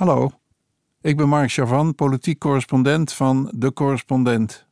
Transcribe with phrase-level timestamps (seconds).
[0.00, 0.30] Hallo,
[1.00, 4.66] ik ben Mark Chavan, politiek correspondent van De Correspondent.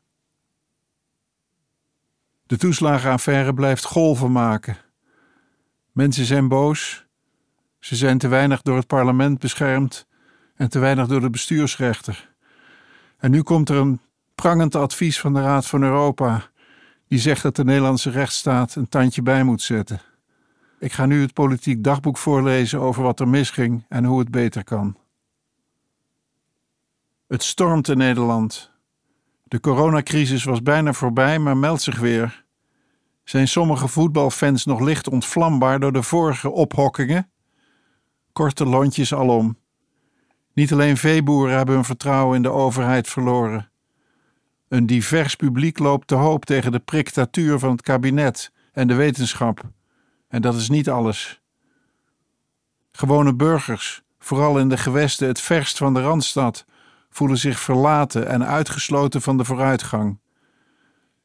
[2.47, 4.77] De toeslagenaffaire blijft golven maken.
[5.93, 7.07] Mensen zijn boos,
[7.79, 10.07] ze zijn te weinig door het parlement beschermd
[10.55, 12.35] en te weinig door de bestuursrechter.
[13.19, 14.01] En nu komt er een
[14.35, 16.51] prangend advies van de Raad van Europa,
[17.09, 20.01] die zegt dat de Nederlandse rechtsstaat een tandje bij moet zetten.
[20.79, 24.65] Ik ga nu het politiek dagboek voorlezen over wat er misging en hoe het beter
[24.65, 24.97] kan.
[27.29, 28.71] Het stormt in Nederland.
[29.45, 32.45] De coronacrisis was bijna voorbij, maar meldt zich weer.
[33.25, 37.31] Zijn sommige voetbalfans nog licht ontvlambaar door de vorige ophokkingen?
[38.33, 39.59] Korte lontjes alom.
[40.53, 43.71] Niet alleen veeboeren hebben hun vertrouwen in de overheid verloren.
[44.69, 49.63] Een divers publiek loopt te hoop tegen de priktatuur van het kabinet en de wetenschap.
[50.29, 51.41] En dat is niet alles.
[52.93, 56.67] Gewone burgers, vooral in de gewesten het verst van de randstad,
[57.19, 60.19] voelen zich verlaten en uitgesloten van de vooruitgang.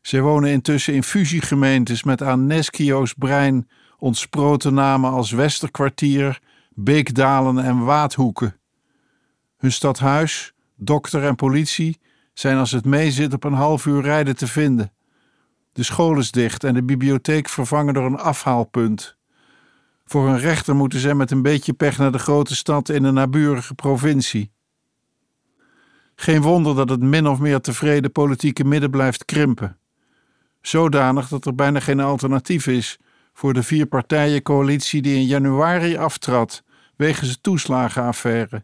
[0.02, 7.84] Zij wonen intussen in fusiegemeentes met aan Neskio's brein ontsproten namen als Westerkwartier, Beekdalen en
[7.86, 8.56] Waadhoeken.
[9.58, 12.00] Hun stadhuis, dokter en politie
[12.34, 14.92] zijn als het meezit op een half uur rijden te vinden.
[15.74, 19.18] De school is dicht en de bibliotheek vervangen door een afhaalpunt.
[20.06, 23.14] Voor een rechter moeten zij met een beetje pech naar de grote stad in een
[23.14, 24.52] naburige provincie.
[26.16, 29.78] Geen wonder dat het min of meer tevreden politieke midden blijft krimpen.
[30.62, 33.00] Zodanig dat er bijna geen alternatief is
[33.34, 36.64] voor de vier partijencoalitie die in januari aftrad
[36.96, 38.64] wegens de toeslagenaffaire.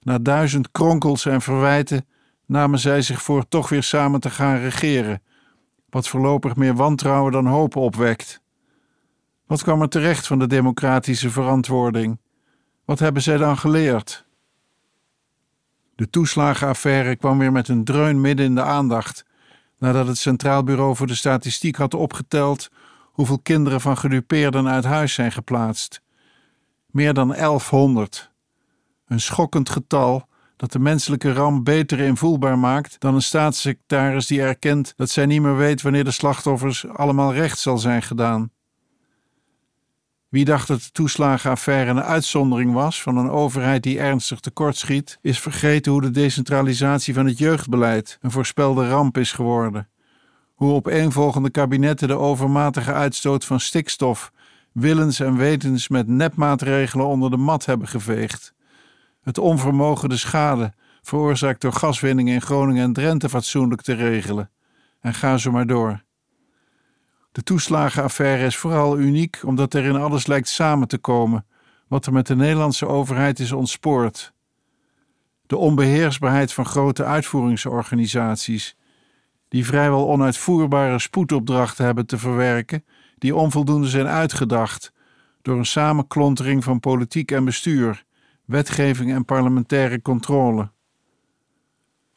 [0.00, 2.06] Na duizend kronkels en verwijten
[2.46, 5.22] namen zij zich voor toch weer samen te gaan regeren,
[5.90, 8.42] wat voorlopig meer wantrouwen dan hoop opwekt.
[9.46, 12.20] Wat kwam er terecht van de democratische verantwoording?
[12.84, 14.23] Wat hebben zij dan geleerd?
[15.96, 19.24] De toeslagenaffaire kwam weer met een dreun midden in de aandacht,
[19.78, 22.70] nadat het Centraal Bureau voor de Statistiek had opgeteld
[23.02, 26.02] hoeveel kinderen van gedupeerden uit huis zijn geplaatst.
[26.86, 28.32] Meer dan 1100.
[29.06, 34.92] Een schokkend getal dat de menselijke ramp beter invoelbaar maakt dan een staatssecretaris die erkent
[34.96, 38.50] dat zij niet meer weet wanneer de slachtoffers allemaal recht zal zijn gedaan.
[40.34, 45.38] Wie dacht dat de toeslagenaffaire een uitzondering was van een overheid die ernstig tekortschiet, is
[45.38, 49.88] vergeten hoe de decentralisatie van het jeugdbeleid een voorspelde ramp is geworden.
[50.54, 54.32] Hoe opeenvolgende kabinetten de overmatige uitstoot van stikstof
[54.72, 58.54] willens en wetens met nepmaatregelen onder de mat hebben geveegd.
[59.22, 64.50] Het onvermogen de schade veroorzaakt door gaswinning in Groningen en Drenthe fatsoenlijk te regelen.
[65.00, 66.03] En ga zo maar door.
[67.34, 71.46] De toeslagenaffaire is vooral uniek omdat erin alles lijkt samen te komen,
[71.88, 74.32] wat er met de Nederlandse overheid is ontspoord.
[75.46, 78.76] De onbeheersbaarheid van grote uitvoeringsorganisaties,
[79.48, 82.84] die vrijwel onuitvoerbare spoedopdrachten hebben te verwerken,
[83.18, 84.92] die onvoldoende zijn uitgedacht
[85.42, 88.04] door een samenklontering van politiek en bestuur,
[88.44, 90.70] wetgeving en parlementaire controle.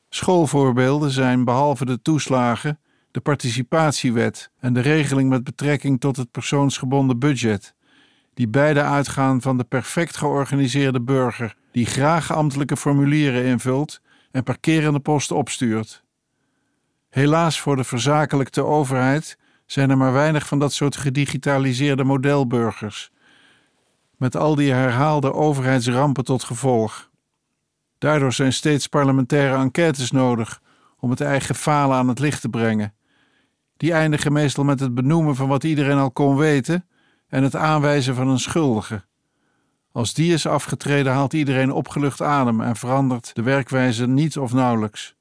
[0.09, 2.79] Schoolvoorbeelden zijn behalve de toeslagen
[3.17, 7.75] de participatiewet en de regeling met betrekking tot het persoonsgebonden budget,
[8.33, 14.01] die beide uitgaan van de perfect georganiseerde burger die graag ambtelijke formulieren invult
[14.31, 16.03] en parkerende posten opstuurt.
[17.09, 23.11] Helaas voor de verzakelijkte overheid zijn er maar weinig van dat soort gedigitaliseerde modelburgers,
[24.17, 27.09] met al die herhaalde overheidsrampen tot gevolg.
[27.97, 30.61] Daardoor zijn steeds parlementaire enquêtes nodig
[30.99, 32.95] om het eigen falen aan het licht te brengen
[33.77, 36.85] die eindigen meestal met het benoemen van wat iedereen al kon weten
[37.27, 39.05] en het aanwijzen van een schuldige.
[39.91, 45.15] Als die is afgetreden, haalt iedereen opgelucht adem en verandert de werkwijze niet of nauwelijks.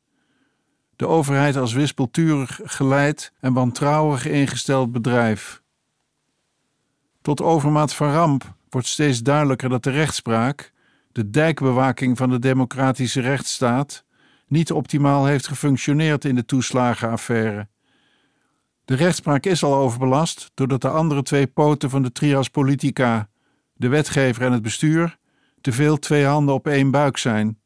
[0.97, 5.63] De overheid als wispelturig geleid en wantrouwig ingesteld bedrijf.
[7.23, 10.73] Tot overmaat van ramp wordt steeds duidelijker dat de rechtspraak,
[11.13, 14.05] de dijkbewaking van de democratische rechtsstaat,
[14.47, 17.69] niet optimaal heeft gefunctioneerd in de toeslagenaffaire
[18.87, 23.29] de rechtspraak is al overbelast doordat de andere twee poten van de trias politica,
[23.75, 25.19] de wetgever en het bestuur,
[25.61, 27.59] te veel twee handen op één buik zijn.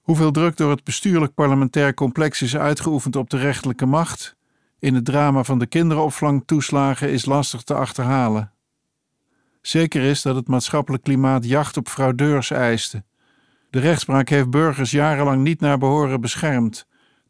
[0.00, 4.36] Hoeveel druk door het bestuurlijk parlementair complex is uitgeoefend op de rechterlijke macht
[4.78, 8.52] in het drama van de kinderopvangtoeslagen is lastig te achterhalen.
[9.60, 13.04] Zeker is dat het maatschappelijk klimaat jacht op fraudeurs eiste.
[13.70, 16.86] De rechtspraak heeft burgers jarenlang niet naar behoren beschermd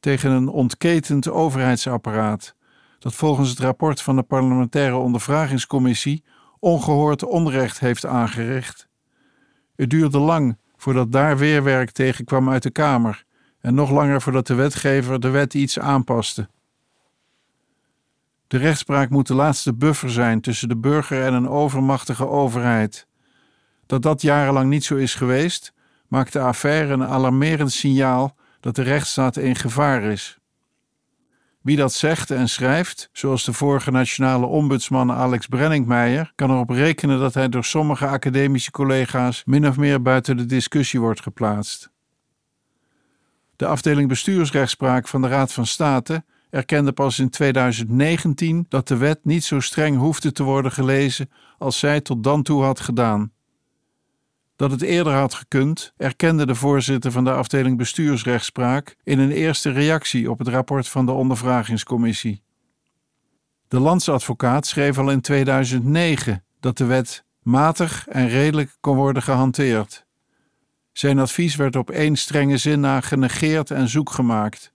[0.07, 2.55] tegen een ontketend overheidsapparaat,
[2.99, 6.25] dat volgens het rapport van de parlementaire ondervragingscommissie
[6.59, 8.89] ongehoord onrecht heeft aangericht.
[9.77, 13.25] Het duurde lang voordat daar weerwerk tegen kwam uit de Kamer
[13.61, 16.49] en nog langer voordat de wetgever de wet iets aanpaste.
[18.47, 23.07] De rechtspraak moet de laatste buffer zijn tussen de burger en een overmachtige overheid.
[23.87, 25.73] Dat dat jarenlang niet zo is geweest,
[26.09, 28.37] maakt de affaire een alarmerend signaal
[28.67, 30.39] dat de rechtsstaat in gevaar is.
[31.63, 37.19] Wie dat zegt en schrijft, zoals de vorige nationale ombudsman Alex Brenningmeijer, kan erop rekenen
[37.19, 41.91] dat hij door sommige academische collega's min of meer buiten de discussie wordt geplaatst.
[43.57, 49.25] De afdeling bestuursrechtspraak van de Raad van State erkende pas in 2019 dat de wet
[49.25, 53.33] niet zo streng hoefde te worden gelezen als zij tot dan toe had gedaan.
[54.57, 59.71] Dat het eerder had gekund, erkende de voorzitter van de afdeling bestuursrechtspraak in een eerste
[59.71, 62.43] reactie op het rapport van de ondervragingscommissie.
[63.69, 70.07] De landsadvocaat schreef al in 2009 dat de wet matig en redelijk kon worden gehanteerd.
[70.93, 74.73] Zijn advies werd op één strenge zin na genegeerd en zoek gemaakt.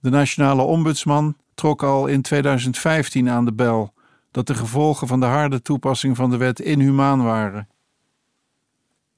[0.00, 3.94] De nationale ombudsman trok al in 2015 aan de bel
[4.30, 7.68] dat de gevolgen van de harde toepassing van de wet inhumaan waren.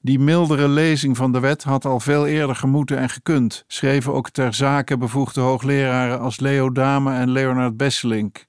[0.01, 4.29] Die mildere lezing van de wet had al veel eerder gemoeten en gekund, schreven ook
[4.29, 8.45] ter zake bevoegde hoogleraren als Leo Dame en Leonard Besselink.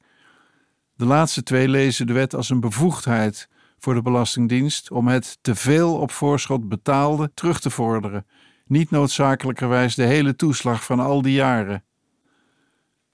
[0.96, 3.48] De laatste twee lezen de wet als een bevoegdheid
[3.78, 8.26] voor de Belastingdienst om het te veel op voorschot betaalde terug te vorderen,
[8.66, 11.84] niet noodzakelijkerwijs de hele toeslag van al die jaren.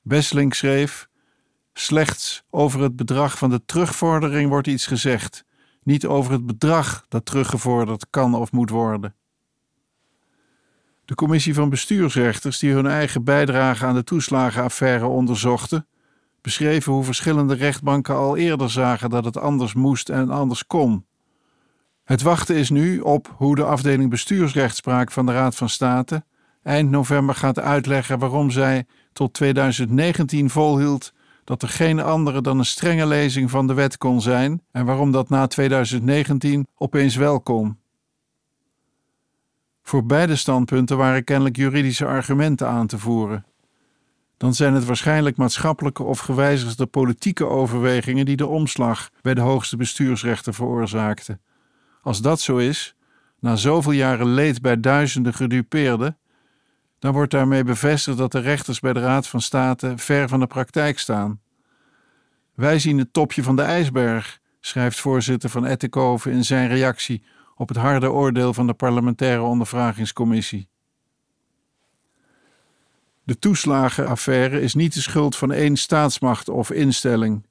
[0.02, 1.08] Besselink schreef:
[1.72, 5.45] Slechts over het bedrag van de terugvordering wordt iets gezegd
[5.86, 9.14] niet over het bedrag dat teruggevorderd kan of moet worden.
[11.04, 15.86] De commissie van bestuursrechters, die hun eigen bijdrage aan de toeslagenaffaire onderzochten,
[16.40, 21.06] beschreven hoe verschillende rechtbanken al eerder zagen dat het anders moest en anders kon.
[22.04, 26.24] Het wachten is nu op hoe de afdeling bestuursrechtspraak van de Raad van State
[26.62, 31.12] eind november gaat uitleggen waarom zij tot 2019 volhield
[31.46, 35.12] dat er geen andere dan een strenge lezing van de wet kon zijn en waarom
[35.12, 37.78] dat na 2019 opeens wel kon.
[39.82, 43.44] Voor beide standpunten waren kennelijk juridische argumenten aan te voeren.
[44.36, 49.76] Dan zijn het waarschijnlijk maatschappelijke of gewijzigde politieke overwegingen die de omslag bij de hoogste
[49.76, 51.40] bestuursrechter veroorzaakten.
[52.02, 52.94] Als dat zo is,
[53.40, 56.18] na zoveel jaren leed bij duizenden gedupeerden,
[56.98, 60.46] dan wordt daarmee bevestigd dat de rechters bij de Raad van State ver van de
[60.46, 61.40] praktijk staan.
[62.54, 67.22] Wij zien het topje van de ijsberg, schrijft voorzitter van Ettenkoven in zijn reactie
[67.56, 70.68] op het harde oordeel van de parlementaire ondervragingscommissie.
[73.22, 77.46] De toeslagenaffaire is niet de schuld van één staatsmacht of instelling.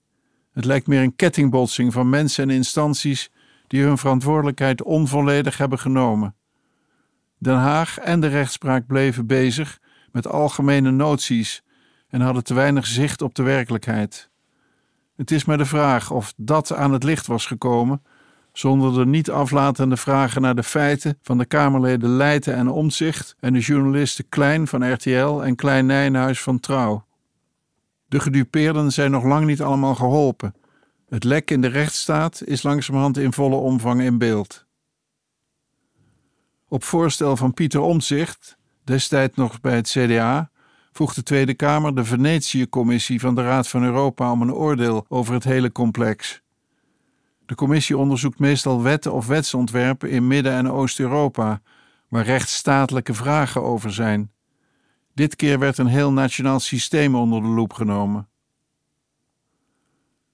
[0.51, 3.31] Het lijkt meer een kettingbotsing van mensen en instanties
[3.67, 6.35] die hun verantwoordelijkheid onvolledig hebben genomen.
[7.37, 9.79] Den Haag en de rechtspraak bleven bezig
[10.11, 11.63] met algemene noties
[12.07, 14.29] en hadden te weinig zicht op de werkelijkheid.
[15.15, 18.01] Het is maar de vraag of dat aan het licht was gekomen,
[18.53, 23.53] zonder de niet aflatende vragen naar de feiten van de Kamerleden Leijten en Omzicht en
[23.53, 27.05] de journalisten Klein van RTL en Klein Nijnhuis van Trouw.
[28.07, 30.55] De gedupeerden zijn nog lang niet allemaal geholpen.
[31.09, 34.64] Het lek in de rechtsstaat is langzamerhand in volle omvang in beeld.
[36.67, 40.49] Op voorstel van Pieter Omtzigt, destijds nog bij het CDA,
[40.91, 45.33] vroeg de Tweede Kamer de Venetië-commissie van de Raad van Europa om een oordeel over
[45.33, 46.41] het hele complex.
[47.45, 51.61] De commissie onderzoekt meestal wetten of wetsontwerpen in Midden- en Oost-Europa,
[52.07, 54.31] waar rechtsstatelijke vragen over zijn.
[55.13, 58.27] Dit keer werd een heel nationaal systeem onder de loep genomen.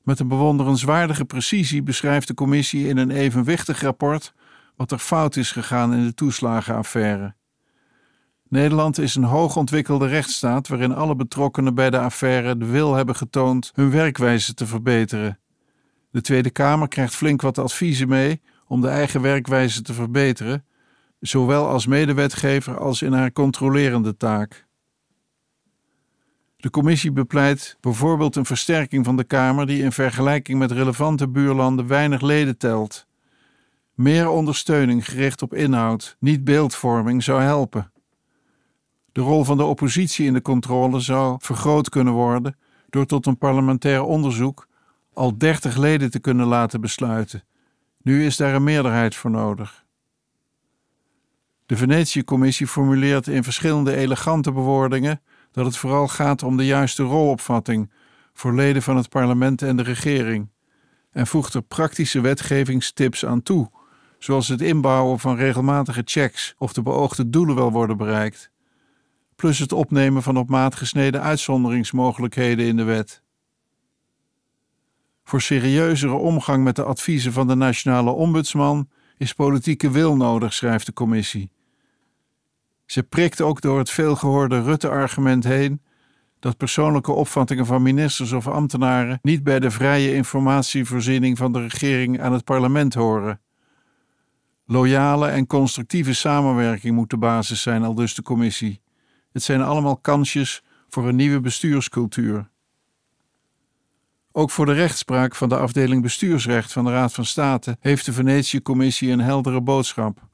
[0.04, 4.34] Met een bewonderenswaardige precisie beschrijft de commissie in een evenwichtig rapport
[4.82, 7.36] wat er fout is gegaan in de toeslagenaffaire.
[8.50, 13.72] Nederland is een hoogontwikkelde rechtsstaat waarin alle betrokkenen bij de affaire de wil hebben getoond
[13.76, 15.40] hun werkwijze te verbeteren.
[16.12, 20.66] De Tweede Kamer krijgt flink wat adviezen mee om de eigen werkwijze te verbeteren,
[21.20, 24.68] zowel als medewetgever als in haar controlerende taak.
[26.58, 31.88] De commissie bepleit bijvoorbeeld een versterking van de Kamer die in vergelijking met relevante buurlanden
[31.88, 33.10] weinig leden telt.
[33.94, 37.92] Meer ondersteuning gericht op inhoud, niet beeldvorming, zou helpen.
[39.12, 42.58] De rol van de oppositie in de controle zou vergroot kunnen worden
[42.90, 44.68] door tot een parlementair onderzoek
[45.14, 47.44] al dertig leden te kunnen laten besluiten.
[48.02, 49.86] Nu is daar een meerderheid voor nodig.
[51.66, 55.22] De Venetië-commissie formuleert in verschillende elegante bewoordingen
[55.52, 57.92] dat het vooral gaat om de juiste rolopvatting
[58.34, 60.50] voor leden van het parlement en de regering,
[61.12, 63.72] en voegt er praktische wetgevingstips aan toe
[64.24, 68.52] zoals het inbouwen van regelmatige checks of de beoogde doelen wel worden bereikt,
[69.36, 73.24] plus het opnemen van op maat gesneden uitzonderingsmogelijkheden in de wet.
[75.24, 80.86] Voor serieuzere omgang met de adviezen van de nationale ombudsman is politieke wil nodig, schrijft
[80.86, 81.52] de commissie.
[82.86, 85.82] Ze prikt ook door het veelgehoorde Rutte-argument heen
[86.40, 92.22] dat persoonlijke opvattingen van ministers of ambtenaren niet bij de vrije informatievoorziening van de regering
[92.22, 93.42] aan het parlement horen.
[94.66, 98.82] Loyale en constructieve samenwerking moet de basis zijn, al dus de commissie.
[99.32, 102.50] Het zijn allemaal kansjes voor een nieuwe bestuurscultuur.
[104.32, 108.14] Ook voor de rechtspraak van de afdeling bestuursrecht van de Raad van State heeft de
[108.14, 110.30] Venetië-commissie een heldere boodschap.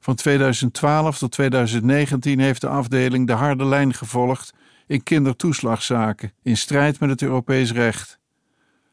[0.00, 4.54] Van 2012 tot 2019 heeft de afdeling de harde lijn gevolgd
[4.86, 8.18] in kindertoeslagzaken, in strijd met het Europees recht.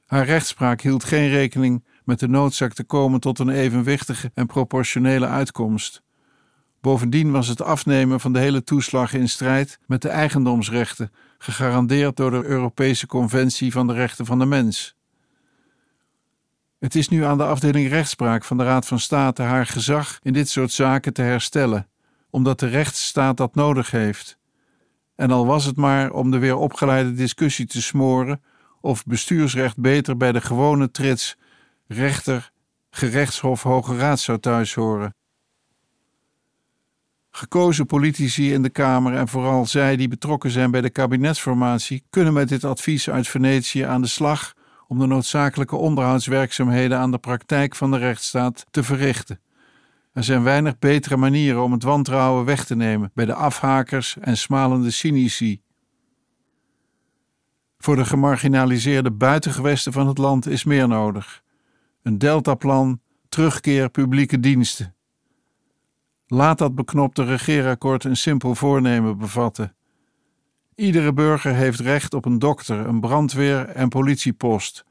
[0.06, 5.28] Haar rechtspraak hield geen rekening met de noodzaak te komen tot een evenwichtige en proportionele
[5.28, 6.02] uitkomst.
[6.82, 12.32] Bovendien was het afnemen van de hele toeslag in strijd met de eigendomsrechten, gegarandeerd door
[12.32, 14.96] de Europese Conventie van de Rechten van de Mens.
[16.80, 20.34] Het is nu aan de afdeling rechtspraak van de Raad van State haar gezag in
[20.34, 21.88] dit soort zaken te herstellen,
[22.30, 24.38] omdat de rechtsstaat dat nodig heeft.
[25.16, 28.42] En al was het maar om de weer opgeleide discussie te smoren
[28.82, 31.38] of bestuursrecht beter bij de gewone trits
[31.88, 32.52] rechter,
[32.90, 35.16] gerechtshof, hoge raad zou thuis horen.
[37.32, 42.34] Gekozen politici in de Kamer en vooral zij die betrokken zijn bij de kabinetsformatie kunnen
[42.34, 44.54] met dit advies uit Venetië aan de slag
[44.88, 49.40] om de noodzakelijke onderhoudswerkzaamheden aan de praktijk van de rechtsstaat te verrichten.
[50.14, 54.38] Er zijn weinig betere manieren om het wantrouwen weg te nemen bij de afhakers en
[54.38, 55.62] smalende cynici.
[57.78, 61.44] Voor de gemarginaliseerde buitengewesten van het land is meer nodig.
[62.08, 64.96] Een deltaplan, terugkeer publieke diensten.
[66.28, 69.76] Laat dat beknopte regeerakkoord een simpel voornemen bevatten.
[70.76, 74.86] Iedere burger heeft recht op een dokter, een brandweer en politiepost,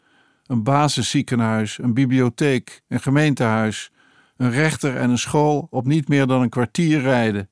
[0.46, 3.92] een basisziekenhuis, een bibliotheek, een gemeentehuis,
[4.36, 7.50] een rechter en een school op niet meer dan een kwartier rijden.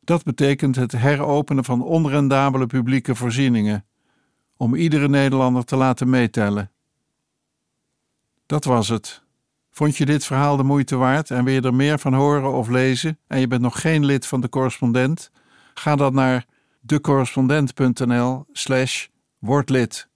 [0.00, 3.84] Dat betekent het heropenen van onrendabele publieke voorzieningen,
[4.56, 6.73] om iedere Nederlander te laten meetellen.
[8.46, 9.22] Dat was het.
[9.70, 12.68] Vond je dit verhaal de moeite waard en wil je er meer van horen of
[12.68, 15.30] lezen en je bent nog geen lid van de correspondent?
[15.74, 16.46] Ga dan naar
[16.80, 19.06] decorrespondent.nl slash
[19.38, 20.08] wordlid.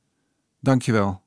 [0.61, 1.23] Dankjewel.